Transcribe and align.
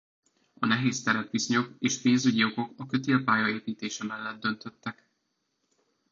A 0.61 0.65
nehéz 0.65 1.03
terepviszonyok 1.03 1.73
és 1.79 2.01
pénzügyi 2.01 2.43
okok 2.43 2.73
a 2.77 2.85
kötélpálya 2.85 3.47
építése 3.47 4.03
mellett 4.05 4.39
döntöttek. 4.41 5.09